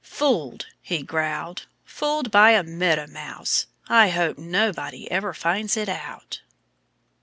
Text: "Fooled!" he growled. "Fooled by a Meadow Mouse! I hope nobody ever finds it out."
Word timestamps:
"Fooled!" 0.03 0.65
he 0.81 1.03
growled. 1.03 1.67
"Fooled 1.85 2.31
by 2.31 2.53
a 2.53 2.63
Meadow 2.63 3.05
Mouse! 3.05 3.67
I 3.87 4.09
hope 4.09 4.35
nobody 4.39 5.05
ever 5.11 5.31
finds 5.31 5.77
it 5.77 5.87
out." 5.89 6.41